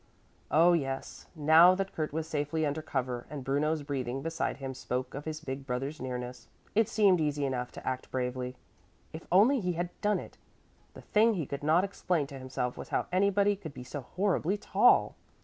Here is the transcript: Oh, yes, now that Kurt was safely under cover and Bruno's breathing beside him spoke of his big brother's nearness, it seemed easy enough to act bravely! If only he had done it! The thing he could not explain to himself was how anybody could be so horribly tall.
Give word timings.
Oh, 0.49 0.73
yes, 0.73 1.27
now 1.35 1.75
that 1.75 1.93
Kurt 1.93 2.11
was 2.11 2.27
safely 2.27 2.65
under 2.65 2.81
cover 2.81 3.27
and 3.29 3.43
Bruno's 3.43 3.83
breathing 3.83 4.23
beside 4.23 4.57
him 4.57 4.73
spoke 4.73 5.13
of 5.13 5.25
his 5.25 5.39
big 5.39 5.67
brother's 5.67 6.01
nearness, 6.01 6.47
it 6.73 6.89
seemed 6.89 7.21
easy 7.21 7.45
enough 7.45 7.71
to 7.73 7.87
act 7.87 8.09
bravely! 8.09 8.55
If 9.13 9.27
only 9.31 9.59
he 9.59 9.73
had 9.73 9.89
done 10.01 10.17
it! 10.17 10.39
The 10.95 11.01
thing 11.01 11.35
he 11.35 11.45
could 11.45 11.61
not 11.61 11.83
explain 11.83 12.25
to 12.33 12.39
himself 12.39 12.77
was 12.77 12.89
how 12.89 13.05
anybody 13.11 13.55
could 13.55 13.75
be 13.75 13.83
so 13.83 14.01
horribly 14.01 14.57
tall. 14.57 15.13